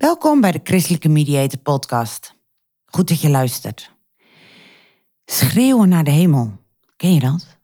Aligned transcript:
Welkom 0.00 0.40
bij 0.40 0.52
de 0.52 0.60
Christelijke 0.62 1.08
Mediator 1.08 1.58
Podcast. 1.58 2.34
Goed 2.84 3.08
dat 3.08 3.20
je 3.20 3.28
luistert. 3.28 3.94
Schreeuwen 5.24 5.88
naar 5.88 6.04
de 6.04 6.10
hemel. 6.10 6.64
Ken 6.96 7.14
je 7.14 7.20
dat? 7.20 7.58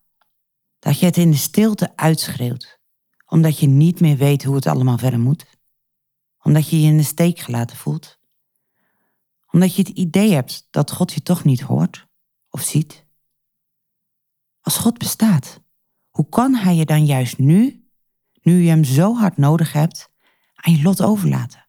Dat 0.79 1.01
je 1.01 1.07
het 1.07 1.17
in 1.17 1.31
de 1.31 1.37
stilte 1.37 1.97
uitschreeuwt, 1.97 2.81
omdat 3.27 3.59
je 3.59 3.67
niet 3.67 4.01
meer 4.01 4.17
weet 4.17 4.45
hoe 4.45 4.55
het 4.55 4.67
allemaal 4.67 4.99
verder 4.99 5.21
moet. 5.21 5.47
Omdat 6.43 6.69
je 6.69 6.81
je 6.81 6.87
in 6.87 6.97
de 6.97 7.03
steek 7.03 7.39
gelaten 7.39 7.77
voelt. 7.77 8.19
Omdat 9.51 9.75
je 9.75 9.83
het 9.83 9.91
idee 9.91 10.33
hebt 10.33 10.67
dat 10.71 10.93
God 10.93 11.13
je 11.13 11.23
toch 11.23 11.45
niet 11.45 11.61
hoort 11.61 12.07
of 12.51 12.61
ziet. 12.61 13.07
Als 14.61 14.77
God 14.77 14.99
bestaat, 14.99 15.61
hoe 16.11 16.29
kan 16.29 16.55
Hij 16.55 16.75
je 16.75 16.85
dan 16.85 17.07
juist 17.07 17.39
nu, 17.39 17.89
nu 18.43 18.63
je 18.63 18.69
Hem 18.69 18.85
zo 18.85 19.15
hard 19.15 19.37
nodig 19.37 19.73
hebt, 19.73 20.11
aan 20.55 20.75
je 20.75 20.83
lot 20.83 21.03
overlaten? 21.03 21.66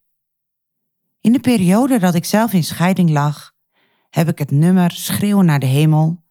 In 1.27 1.33
de 1.33 1.39
periode 1.39 1.99
dat 1.99 2.15
ik 2.15 2.25
zelf 2.25 2.53
in 2.53 2.63
scheiding 2.63 3.09
lag, 3.09 3.53
heb 4.09 4.27
ik 4.27 4.37
het 4.37 4.51
nummer 4.51 4.91
Schreeuwen 4.91 5.45
naar 5.45 5.59
de 5.59 5.65
hemel 5.65 6.23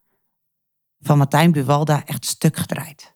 van 1.01 1.19
Martijn 1.19 1.53
Buwalda 1.53 2.05
echt 2.05 2.25
stuk 2.25 2.57
gedraaid. 2.57 3.15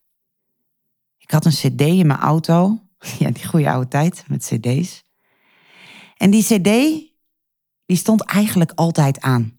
Ik 1.19 1.31
had 1.31 1.45
een 1.45 1.53
cd 1.53 1.81
in 1.81 2.07
mijn 2.07 2.19
auto, 2.19 2.83
ja 3.19 3.31
die 3.31 3.47
goede 3.47 3.71
oude 3.71 3.89
tijd 3.89 4.25
met 4.29 4.45
cd's. 4.45 5.03
En 6.17 6.31
die 6.31 6.43
cd, 6.43 6.65
die 7.87 7.97
stond 7.97 8.23
eigenlijk 8.23 8.73
altijd 8.75 9.21
aan. 9.21 9.59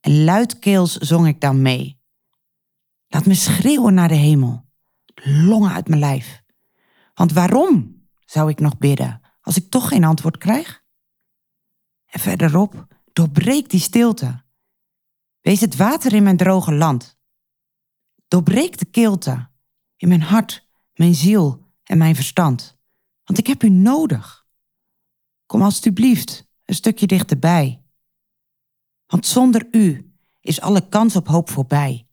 En 0.00 0.24
luidkeels 0.24 0.96
zong 0.96 1.26
ik 1.26 1.40
dan 1.40 1.62
mee. 1.62 2.00
Laat 3.08 3.26
me 3.26 3.34
schreeuwen 3.34 3.94
naar 3.94 4.08
de 4.08 4.14
hemel, 4.14 4.64
longen 5.24 5.72
uit 5.72 5.88
mijn 5.88 6.00
lijf. 6.00 6.42
Want 7.14 7.32
waarom 7.32 8.02
zou 8.24 8.50
ik 8.50 8.60
nog 8.60 8.78
bidden 8.78 9.20
als 9.40 9.56
ik 9.56 9.70
toch 9.70 9.88
geen 9.88 10.04
antwoord 10.04 10.38
krijg? 10.38 10.81
En 12.12 12.20
verderop, 12.20 12.86
doorbreek 13.12 13.70
die 13.70 13.80
stilte. 13.80 14.42
Wees 15.40 15.60
het 15.60 15.76
water 15.76 16.12
in 16.12 16.22
mijn 16.22 16.36
droge 16.36 16.74
land. 16.74 17.18
Doorbreek 18.28 18.78
de 18.78 18.84
kilte 18.84 19.48
in 19.96 20.08
mijn 20.08 20.22
hart, 20.22 20.66
mijn 20.94 21.14
ziel 21.14 21.70
en 21.84 21.98
mijn 21.98 22.14
verstand. 22.14 22.78
Want 23.24 23.38
ik 23.38 23.46
heb 23.46 23.62
u 23.62 23.68
nodig. 23.68 24.46
Kom 25.46 25.62
alstublieft 25.62 26.48
een 26.64 26.74
stukje 26.74 27.06
dichterbij. 27.06 27.82
Want 29.06 29.26
zonder 29.26 29.68
u 29.70 30.12
is 30.40 30.60
alle 30.60 30.88
kans 30.88 31.16
op 31.16 31.26
hoop 31.26 31.50
voorbij. 31.50 32.06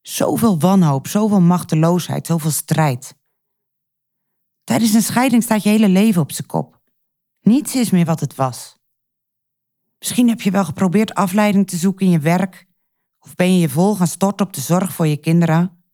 Zoveel 0.00 0.58
wanhoop, 0.58 1.06
zoveel 1.06 1.40
machteloosheid, 1.40 2.26
zoveel 2.26 2.50
strijd. 2.50 3.16
Tijdens 4.64 4.94
een 4.94 5.02
scheiding 5.02 5.42
staat 5.42 5.62
je 5.62 5.68
hele 5.68 5.88
leven 5.88 6.22
op 6.22 6.32
zijn 6.32 6.46
kop. 6.46 6.82
Niets 7.44 7.74
is 7.74 7.90
meer 7.90 8.04
wat 8.04 8.20
het 8.20 8.34
was. 8.34 8.78
Misschien 9.98 10.28
heb 10.28 10.40
je 10.40 10.50
wel 10.50 10.64
geprobeerd 10.64 11.14
afleiding 11.14 11.66
te 11.66 11.76
zoeken 11.76 12.06
in 12.06 12.12
je 12.12 12.18
werk, 12.18 12.66
of 13.18 13.34
ben 13.34 13.54
je 13.54 13.60
je 13.60 13.68
vol 13.68 13.94
gaan 13.94 14.06
storten 14.06 14.46
op 14.46 14.52
de 14.52 14.60
zorg 14.60 14.92
voor 14.92 15.06
je 15.06 15.16
kinderen. 15.16 15.84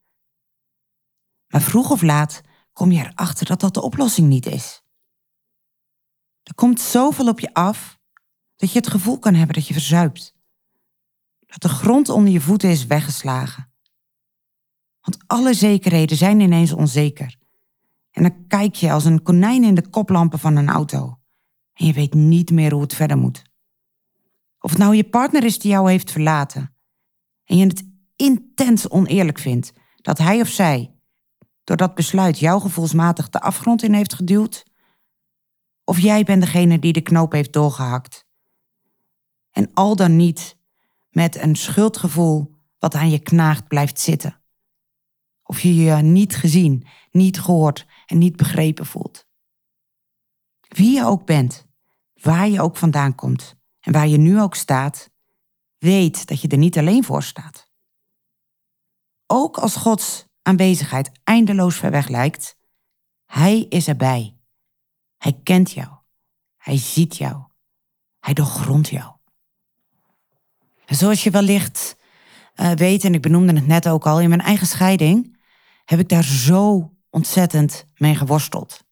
Maar 1.46 1.60
vroeg 1.60 1.90
of 1.90 2.02
laat 2.02 2.40
kom 2.72 2.92
je 2.92 3.04
erachter 3.04 3.46
dat 3.46 3.60
dat 3.60 3.74
de 3.74 3.82
oplossing 3.82 4.28
niet 4.28 4.46
is. 4.46 4.82
Er 6.42 6.54
komt 6.54 6.80
zoveel 6.80 7.28
op 7.28 7.40
je 7.40 7.54
af 7.54 7.98
dat 8.56 8.72
je 8.72 8.78
het 8.78 8.90
gevoel 8.90 9.18
kan 9.18 9.34
hebben 9.34 9.54
dat 9.54 9.66
je 9.66 9.72
verzuipt. 9.72 10.34
Dat 11.38 11.62
de 11.62 11.68
grond 11.68 12.08
onder 12.08 12.32
je 12.32 12.40
voeten 12.40 12.70
is 12.70 12.86
weggeslagen. 12.86 13.72
Want 15.00 15.18
alle 15.26 15.54
zekerheden 15.54 16.16
zijn 16.16 16.40
ineens 16.40 16.72
onzeker. 16.72 17.36
En 18.10 18.22
dan 18.22 18.46
kijk 18.46 18.74
je 18.74 18.92
als 18.92 19.04
een 19.04 19.22
konijn 19.22 19.64
in 19.64 19.74
de 19.74 19.88
koplampen 19.88 20.38
van 20.38 20.56
een 20.56 20.68
auto. 20.68 21.19
En 21.80 21.86
je 21.86 21.92
weet 21.92 22.14
niet 22.14 22.50
meer 22.50 22.72
hoe 22.72 22.82
het 22.82 22.94
verder 22.94 23.18
moet. 23.18 23.42
Of 24.58 24.70
het 24.70 24.78
nou 24.78 24.94
je 24.94 25.08
partner 25.08 25.44
is 25.44 25.58
die 25.58 25.70
jou 25.70 25.90
heeft 25.90 26.10
verlaten. 26.10 26.76
En 27.44 27.56
je 27.56 27.66
het 27.66 27.88
intens 28.16 28.88
oneerlijk 28.88 29.38
vindt 29.38 29.72
dat 29.96 30.18
hij 30.18 30.40
of 30.40 30.48
zij 30.48 30.94
door 31.64 31.76
dat 31.76 31.94
besluit 31.94 32.38
jou 32.38 32.60
gevoelsmatig 32.60 33.28
de 33.28 33.40
afgrond 33.40 33.82
in 33.82 33.94
heeft 33.94 34.14
geduwd. 34.14 34.64
Of 35.84 36.00
jij 36.00 36.24
bent 36.24 36.42
degene 36.42 36.78
die 36.78 36.92
de 36.92 37.00
knoop 37.00 37.32
heeft 37.32 37.52
doorgehakt. 37.52 38.26
En 39.50 39.70
al 39.74 39.96
dan 39.96 40.16
niet 40.16 40.56
met 41.10 41.36
een 41.36 41.56
schuldgevoel 41.56 42.54
wat 42.78 42.94
aan 42.94 43.10
je 43.10 43.18
knaagt 43.18 43.68
blijft 43.68 44.00
zitten. 44.00 44.40
Of 45.42 45.60
je 45.60 45.74
je 45.74 45.94
niet 45.94 46.36
gezien, 46.36 46.86
niet 47.10 47.40
gehoord 47.40 47.86
en 48.06 48.18
niet 48.18 48.36
begrepen 48.36 48.86
voelt. 48.86 49.28
Wie 50.68 50.94
je 50.94 51.04
ook 51.04 51.26
bent, 51.26 51.68
waar 52.20 52.48
je 52.48 52.60
ook 52.60 52.76
vandaan 52.76 53.14
komt 53.14 53.54
en 53.80 53.92
waar 53.92 54.08
je 54.08 54.16
nu 54.16 54.40
ook 54.40 54.54
staat, 54.54 55.10
weet 55.78 56.26
dat 56.26 56.40
je 56.40 56.48
er 56.48 56.58
niet 56.58 56.78
alleen 56.78 57.04
voor 57.04 57.22
staat. 57.22 57.68
Ook 59.26 59.58
als 59.58 59.76
Gods 59.76 60.24
aanwezigheid 60.42 61.10
eindeloos 61.24 61.76
ver 61.76 61.90
weg 61.90 62.08
lijkt, 62.08 62.58
Hij 63.26 63.66
is 63.68 63.88
erbij. 63.88 64.36
Hij 65.16 65.40
kent 65.42 65.70
jou. 65.70 65.88
Hij 66.56 66.76
ziet 66.76 67.16
jou. 67.16 67.42
Hij 68.20 68.34
doorgrondt 68.34 68.88
jou. 68.88 69.12
En 70.86 70.96
zoals 70.96 71.24
je 71.24 71.30
wellicht 71.30 71.96
uh, 72.56 72.70
weet, 72.70 73.04
en 73.04 73.14
ik 73.14 73.22
benoemde 73.22 73.54
het 73.54 73.66
net 73.66 73.88
ook 73.88 74.06
al, 74.06 74.20
in 74.20 74.28
mijn 74.28 74.40
eigen 74.40 74.66
scheiding 74.66 75.38
heb 75.84 75.98
ik 75.98 76.08
daar 76.08 76.24
zo 76.24 76.92
ontzettend 77.10 77.86
mee 77.94 78.14
geworsteld. 78.14 78.84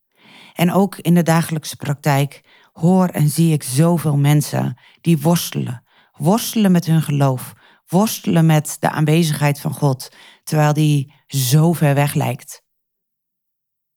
En 0.55 0.73
ook 0.73 0.97
in 0.97 1.15
de 1.15 1.23
dagelijkse 1.23 1.77
praktijk 1.77 2.41
hoor 2.79 3.09
en 3.09 3.29
zie 3.29 3.53
ik 3.53 3.63
zoveel 3.63 4.17
mensen 4.17 4.79
die 5.01 5.19
worstelen. 5.19 5.83
Worstelen 6.13 6.73
met 6.73 6.87
hun 6.87 7.03
geloof. 7.03 7.53
Worstelen 7.87 8.47
met 8.47 8.77
de 8.81 8.91
aanwezigheid 8.91 9.61
van 9.61 9.73
God, 9.73 10.09
terwijl 10.45 10.73
die 10.73 11.15
zo 11.27 11.73
ver 11.73 11.95
weg 11.95 12.15
lijkt. 12.15 12.63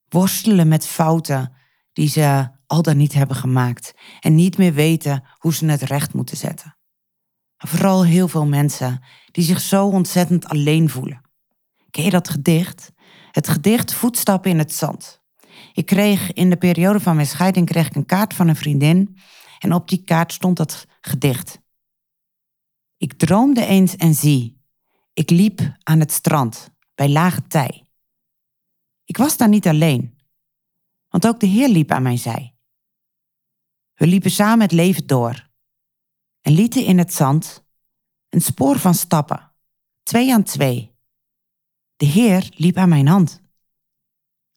Worstelen 0.09 0.67
met 0.67 0.87
fouten 0.87 1.53
die 1.93 2.07
ze 2.07 2.49
al 2.67 2.81
dan 2.81 2.97
niet 2.97 3.13
hebben 3.13 3.35
gemaakt 3.35 3.93
en 4.19 4.35
niet 4.35 4.57
meer 4.57 4.73
weten 4.73 5.23
hoe 5.37 5.53
ze 5.53 5.65
het 5.65 5.81
recht 5.81 6.13
moeten 6.13 6.37
zetten. 6.37 6.77
Vooral 7.57 8.05
heel 8.05 8.27
veel 8.27 8.45
mensen 8.45 9.03
die 9.31 9.43
zich 9.43 9.59
zo 9.61 9.87
ontzettend 9.87 10.45
alleen 10.45 10.89
voelen. 10.89 11.21
Ken 11.89 12.03
je 12.03 12.09
dat 12.09 12.29
gedicht? 12.29 12.91
Het 13.31 13.47
gedicht 13.47 13.93
Voetstappen 13.93 14.51
in 14.51 14.57
het 14.57 14.73
zand. 14.73 15.20
Ik 15.73 15.85
kreeg 15.85 16.33
in 16.33 16.49
de 16.49 16.57
periode 16.57 16.99
van 16.99 17.15
mijn 17.15 17.27
scheiding 17.27 17.65
kreeg 17.65 17.87
ik 17.87 17.95
een 17.95 18.05
kaart 18.05 18.33
van 18.33 18.47
een 18.47 18.55
vriendin 18.55 19.17
en 19.59 19.73
op 19.73 19.89
die 19.89 20.03
kaart 20.03 20.33
stond 20.33 20.57
dat 20.57 20.87
gedicht. 21.01 21.61
Ik 22.97 23.13
droomde 23.13 23.65
eens 23.65 23.95
en 23.95 24.13
zie, 24.13 24.61
ik 25.13 25.29
liep 25.29 25.77
aan 25.83 25.99
het 25.99 26.11
strand 26.11 26.69
bij 26.95 27.09
lage 27.09 27.47
tij. 27.47 27.85
Ik 29.03 29.17
was 29.17 29.37
daar 29.37 29.49
niet 29.49 29.67
alleen, 29.67 30.17
want 31.07 31.27
ook 31.27 31.39
de 31.39 31.47
Heer 31.47 31.69
liep 31.69 31.91
aan 31.91 32.03
mijn 32.03 32.17
zij. 32.17 32.55
We 33.93 34.07
liepen 34.07 34.31
samen 34.31 34.61
het 34.61 34.71
leven 34.71 35.07
door 35.07 35.49
en 36.41 36.53
lieten 36.53 36.85
in 36.85 36.97
het 36.97 37.13
zand 37.13 37.65
een 38.29 38.41
spoor 38.41 38.79
van 38.79 38.93
stappen, 38.93 39.51
twee 40.03 40.33
aan 40.33 40.43
twee. 40.43 40.95
De 41.95 42.05
Heer 42.05 42.49
liep 42.55 42.77
aan 42.77 42.89
mijn 42.89 43.07
hand. 43.07 43.41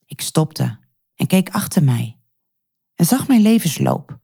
Ik 0.07 0.21
stopte 0.21 0.84
en 1.15 1.27
keek 1.27 1.51
achter 1.51 1.85
mij 1.85 2.19
en 2.95 3.05
zag 3.05 3.29
mijn 3.29 3.41
levensloop. 3.41 4.21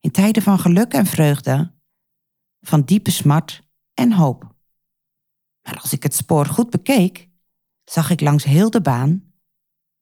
In 0.00 0.10
tijden 0.10 0.42
van 0.42 0.58
geluk 0.58 0.92
en 0.92 1.06
vreugde 1.06 1.74
van 2.60 2.82
diepe 2.82 3.10
smart 3.10 3.62
en 3.94 4.12
hoop. 4.12 4.54
Maar 5.62 5.80
als 5.80 5.92
ik 5.92 6.02
het 6.02 6.14
spoor 6.14 6.46
goed 6.46 6.70
bekeek, 6.70 7.28
zag 7.84 8.10
ik 8.10 8.20
langs 8.20 8.44
heel 8.44 8.70
de 8.70 8.80
baan, 8.80 9.32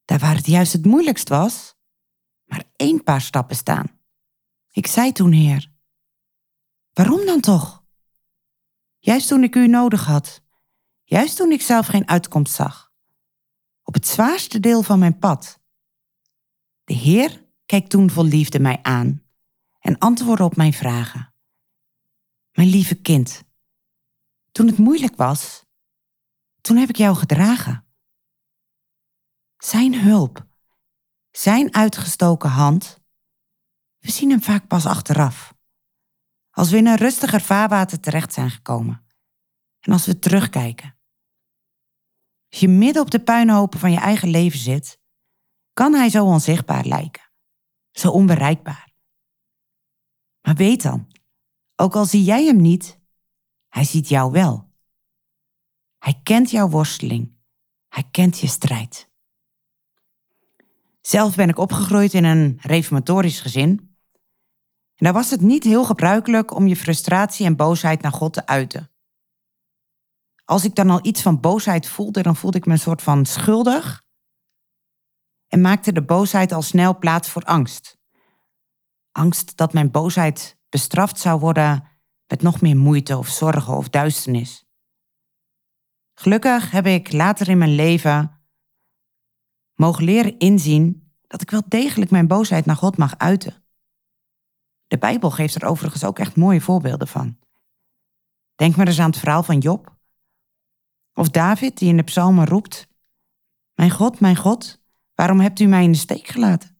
daar 0.04 0.18
waar 0.18 0.36
het 0.36 0.46
juist 0.46 0.72
het 0.72 0.84
moeilijkst 0.84 1.28
was, 1.28 1.74
maar 2.44 2.64
één 2.76 3.02
paar 3.02 3.20
stappen 3.20 3.56
staan. 3.56 3.98
Ik 4.70 4.86
zei 4.86 5.12
toen, 5.12 5.32
Heer, 5.32 5.72
waarom 6.92 7.26
dan 7.26 7.40
toch? 7.40 7.84
Juist 8.98 9.28
toen 9.28 9.42
ik 9.42 9.54
u 9.54 9.66
nodig 9.66 10.04
had, 10.04 10.42
juist 11.02 11.36
toen 11.36 11.52
ik 11.52 11.62
zelf 11.62 11.86
geen 11.86 12.08
uitkomst 12.08 12.54
zag, 12.54 12.92
op 13.82 13.94
het 13.94 14.06
zwaarste 14.06 14.60
deel 14.60 14.82
van 14.82 14.98
mijn 14.98 15.18
pad. 15.18 15.59
De 16.90 16.96
Heer 16.96 17.44
keek 17.66 17.88
toen 17.88 18.10
vol 18.10 18.24
liefde 18.24 18.60
mij 18.60 18.82
aan 18.82 19.22
en 19.78 19.98
antwoordde 19.98 20.44
op 20.44 20.56
mijn 20.56 20.72
vragen. 20.72 21.34
Mijn 22.52 22.68
lieve 22.68 22.94
kind, 22.94 23.44
toen 24.52 24.66
het 24.66 24.78
moeilijk 24.78 25.16
was, 25.16 25.66
toen 26.60 26.76
heb 26.76 26.88
ik 26.88 26.96
jou 26.96 27.16
gedragen. 27.16 27.86
Zijn 29.56 30.00
hulp, 30.00 30.46
zijn 31.30 31.74
uitgestoken 31.74 32.50
hand, 32.50 33.00
we 33.98 34.10
zien 34.10 34.30
hem 34.30 34.42
vaak 34.42 34.66
pas 34.66 34.86
achteraf. 34.86 35.54
Als 36.50 36.70
we 36.70 36.76
in 36.76 36.86
een 36.86 36.96
rustiger 36.96 37.40
vaarwater 37.40 38.00
terecht 38.00 38.32
zijn 38.32 38.50
gekomen. 38.50 39.06
En 39.80 39.92
als 39.92 40.06
we 40.06 40.18
terugkijken. 40.18 40.98
Als 42.50 42.60
je 42.60 42.68
midden 42.68 43.02
op 43.02 43.10
de 43.10 43.20
puinhopen 43.20 43.78
van 43.78 43.92
je 43.92 43.98
eigen 43.98 44.28
leven 44.28 44.58
zit, 44.58 44.99
kan 45.72 45.94
hij 45.94 46.08
zo 46.08 46.24
onzichtbaar 46.24 46.84
lijken. 46.84 47.30
Zo 47.90 48.10
onbereikbaar. 48.10 48.92
Maar 50.40 50.54
weet 50.54 50.82
dan, 50.82 51.06
ook 51.76 51.94
al 51.94 52.04
zie 52.04 52.24
jij 52.24 52.44
hem 52.44 52.60
niet, 52.60 52.98
hij 53.68 53.84
ziet 53.84 54.08
jou 54.08 54.32
wel. 54.32 54.68
Hij 55.98 56.20
kent 56.22 56.50
jouw 56.50 56.68
worsteling. 56.68 57.38
Hij 57.88 58.04
kent 58.10 58.38
je 58.38 58.46
strijd. 58.46 59.08
Zelf 61.00 61.34
ben 61.34 61.48
ik 61.48 61.58
opgegroeid 61.58 62.14
in 62.14 62.24
een 62.24 62.58
reformatorisch 62.60 63.40
gezin. 63.40 63.68
En 64.94 65.06
daar 65.06 65.12
was 65.12 65.30
het 65.30 65.40
niet 65.40 65.64
heel 65.64 65.84
gebruikelijk 65.84 66.54
om 66.54 66.66
je 66.66 66.76
frustratie 66.76 67.46
en 67.46 67.56
boosheid 67.56 68.02
naar 68.02 68.12
God 68.12 68.32
te 68.32 68.46
uiten. 68.46 68.90
Als 70.44 70.64
ik 70.64 70.74
dan 70.74 70.90
al 70.90 70.98
iets 71.02 71.22
van 71.22 71.40
boosheid 71.40 71.88
voelde, 71.88 72.22
dan 72.22 72.36
voelde 72.36 72.58
ik 72.58 72.66
me 72.66 72.72
een 72.72 72.78
soort 72.78 73.02
van 73.02 73.26
schuldig 73.26 74.04
en 75.50 75.60
maakte 75.60 75.92
de 75.92 76.02
boosheid 76.02 76.52
al 76.52 76.62
snel 76.62 76.98
plaats 76.98 77.30
voor 77.30 77.42
angst. 77.42 77.98
Angst 79.12 79.56
dat 79.56 79.72
mijn 79.72 79.90
boosheid 79.90 80.58
bestraft 80.68 81.18
zou 81.18 81.40
worden 81.40 81.88
met 82.26 82.42
nog 82.42 82.60
meer 82.60 82.76
moeite 82.76 83.18
of 83.18 83.28
zorgen 83.28 83.76
of 83.76 83.88
duisternis. 83.88 84.64
Gelukkig 86.14 86.70
heb 86.70 86.86
ik 86.86 87.12
later 87.12 87.48
in 87.48 87.58
mijn 87.58 87.74
leven 87.74 88.40
mogen 89.74 90.04
leren 90.04 90.38
inzien 90.38 91.14
dat 91.26 91.42
ik 91.42 91.50
wel 91.50 91.62
degelijk 91.68 92.10
mijn 92.10 92.26
boosheid 92.26 92.66
naar 92.66 92.76
God 92.76 92.96
mag 92.96 93.18
uiten. 93.18 93.64
De 94.86 94.98
Bijbel 94.98 95.30
geeft 95.30 95.54
er 95.54 95.68
overigens 95.68 96.04
ook 96.04 96.18
echt 96.18 96.36
mooie 96.36 96.60
voorbeelden 96.60 97.08
van. 97.08 97.38
Denk 98.54 98.76
maar 98.76 98.86
eens 98.86 99.00
aan 99.00 99.10
het 99.10 99.18
verhaal 99.18 99.42
van 99.42 99.58
Job. 99.58 99.96
Of 101.14 101.28
David 101.28 101.78
die 101.78 101.88
in 101.88 101.96
de 101.96 102.02
psalmen 102.02 102.46
roept: 102.46 102.88
Mijn 103.74 103.90
God, 103.90 104.20
mijn 104.20 104.36
God, 104.36 104.79
waarom 105.20 105.40
hebt 105.40 105.60
u 105.60 105.66
mij 105.66 105.84
in 105.84 105.92
de 105.92 105.98
steek 105.98 106.26
gelaten? 106.26 106.78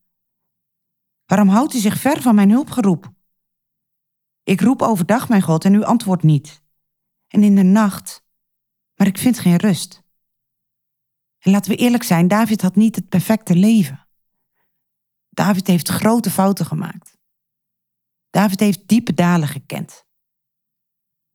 Waarom 1.27 1.49
houdt 1.49 1.75
u 1.75 1.79
zich 1.79 1.99
ver 1.99 2.23
van 2.23 2.35
mijn 2.35 2.51
hulpgeroep? 2.51 3.13
Ik 4.43 4.61
roep 4.61 4.83
overdag, 4.83 5.29
mijn 5.29 5.43
God, 5.43 5.65
en 5.65 5.75
u 5.75 5.83
antwoordt 5.83 6.23
niet. 6.23 6.63
En 7.29 7.43
in 7.43 7.55
de 7.55 7.63
nacht, 7.63 8.25
maar 8.95 9.07
ik 9.07 9.19
vind 9.19 9.39
geen 9.39 9.57
rust. 9.57 10.03
En 11.39 11.51
laten 11.51 11.71
we 11.71 11.77
eerlijk 11.77 12.03
zijn, 12.03 12.29
David 12.29 12.63
had 12.63 12.77
niet 12.77 12.97
het 12.97 13.09
perfecte 13.09 13.57
leven. 13.57 14.07
David 15.29 15.67
heeft 15.67 15.89
grote 15.89 16.31
fouten 16.31 16.67
gemaakt. 16.67 17.17
David 18.31 18.61
heeft 18.61 18.89
diepe 18.89 19.15
dalen 19.15 19.49
gekend. 19.49 20.07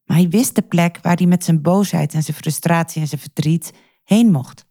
Maar 0.04 0.18
hij 0.18 0.30
wist 0.30 0.56
de 0.56 0.62
plek 0.62 1.00
waar 1.02 1.18
hij 1.18 1.26
met 1.28 1.44
zijn 1.44 1.62
boosheid 1.62 2.14
en 2.14 2.24
zijn 2.24 2.38
frustratie 2.38 3.02
en 3.02 3.08
zijn 3.08 3.22
verdriet 3.22 3.74
heen 4.04 4.32
mocht. 4.32 4.65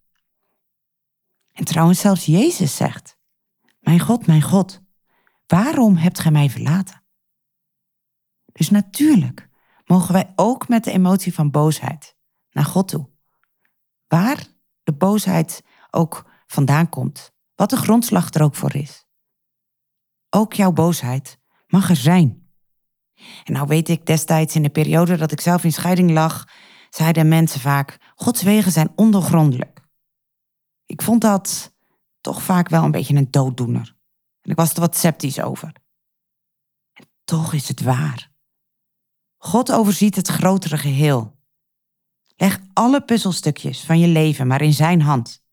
En 1.55 1.65
trouwens, 1.65 2.01
zelfs 2.01 2.25
Jezus 2.25 2.77
zegt: 2.77 3.19
Mijn 3.81 4.01
God, 4.01 4.27
mijn 4.27 4.43
God, 4.43 4.81
waarom 5.47 5.97
hebt 5.97 6.19
gij 6.19 6.31
mij 6.31 6.51
verlaten? 6.51 7.03
Dus 8.53 8.71
natuurlijk 8.71 9.49
mogen 9.85 10.13
wij 10.13 10.33
ook 10.37 10.69
met 10.69 10.85
de 10.85 10.91
emotie 10.91 11.35
van 11.35 11.51
boosheid 11.51 12.17
naar 12.51 12.65
God 12.65 12.89
toe. 12.89 13.09
Waar 14.07 14.47
de 14.83 14.93
boosheid 14.93 15.63
ook 15.91 16.31
vandaan 16.47 16.89
komt, 16.89 17.33
wat 17.55 17.71
de 17.71 17.77
grondslag 17.77 18.35
er 18.35 18.43
ook 18.43 18.55
voor 18.55 18.75
is. 18.75 19.07
Ook 20.31 20.53
jouw 20.53 20.73
boosheid 20.73 21.39
mag 21.67 21.91
er 21.91 21.97
zijn. 21.97 22.49
En 23.45 23.53
nou 23.53 23.67
weet 23.67 23.89
ik, 23.89 24.07
destijds 24.07 24.55
in 24.55 24.63
de 24.63 24.71
periode 24.71 25.17
dat 25.17 25.33
ik 25.33 25.41
zelf 25.41 25.65
in 25.65 25.73
scheiding 25.73 26.11
lag, 26.11 26.49
zeiden 26.91 27.29
mensen 27.29 27.61
vaak: 27.61 27.99
Gods 28.15 28.43
wegen 28.43 28.73
zijn 28.73 28.93
ondergrondelijk. 28.95 29.74
Ik 30.95 31.03
vond 31.03 31.21
dat 31.21 31.75
toch 32.21 32.43
vaak 32.43 32.69
wel 32.69 32.85
een 32.85 32.91
beetje 32.91 33.15
een 33.15 33.31
dooddoener. 33.31 33.97
En 34.41 34.51
ik 34.51 34.57
was 34.57 34.73
er 34.73 34.81
wat 34.81 34.97
sceptisch 34.97 35.41
over. 35.41 35.73
En 36.93 37.07
toch 37.25 37.53
is 37.53 37.69
het 37.69 37.81
waar. 37.83 38.33
God 39.37 39.73
overziet 39.73 40.17
het 40.17 40.29
grotere 40.29 40.79
geheel. 40.79 41.39
Leg 42.37 42.61
alle 42.73 43.05
puzzelstukjes 43.05 43.85
van 43.85 43.99
je 43.99 44.07
leven 44.07 44.47
maar 44.47 44.63
in 44.63 44.73
Zijn 44.73 45.01
hand. 45.01 45.45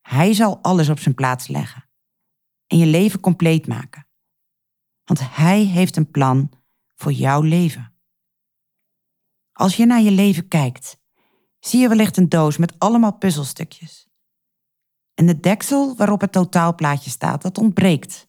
Hij 0.00 0.34
zal 0.34 0.62
alles 0.62 0.88
op 0.88 0.98
zijn 0.98 1.14
plaats 1.14 1.46
leggen 1.48 1.88
en 2.66 2.78
je 2.78 2.86
leven 2.86 3.20
compleet 3.20 3.66
maken. 3.66 4.06
Want 5.04 5.20
Hij 5.36 5.64
heeft 5.64 5.96
een 5.96 6.10
plan 6.10 6.52
voor 6.94 7.12
jouw 7.12 7.40
leven. 7.40 7.96
Als 9.52 9.76
je 9.76 9.86
naar 9.86 10.00
je 10.00 10.10
leven 10.10 10.48
kijkt, 10.48 11.00
zie 11.64 11.80
je 11.80 11.88
wellicht 11.88 12.16
een 12.16 12.28
doos 12.28 12.56
met 12.56 12.78
allemaal 12.78 13.12
puzzelstukjes. 13.12 14.08
En 15.14 15.26
de 15.26 15.40
deksel 15.40 15.96
waarop 15.96 16.20
het 16.20 16.32
totaalplaatje 16.32 17.10
staat, 17.10 17.42
dat 17.42 17.58
ontbreekt. 17.58 18.28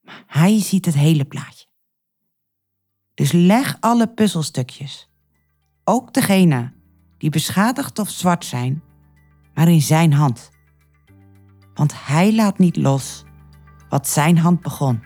Maar 0.00 0.24
hij 0.26 0.60
ziet 0.60 0.84
het 0.84 0.94
hele 0.94 1.24
plaatje. 1.24 1.66
Dus 3.14 3.32
leg 3.32 3.76
alle 3.80 4.08
puzzelstukjes, 4.08 5.10
ook 5.84 6.14
degene 6.14 6.72
die 7.18 7.30
beschadigd 7.30 7.98
of 7.98 8.10
zwart 8.10 8.44
zijn, 8.44 8.82
maar 9.54 9.68
in 9.68 9.82
zijn 9.82 10.12
hand. 10.12 10.50
Want 11.74 12.06
hij 12.06 12.34
laat 12.34 12.58
niet 12.58 12.76
los 12.76 13.24
wat 13.88 14.08
zijn 14.08 14.38
hand 14.38 14.60
begon. 14.60 15.04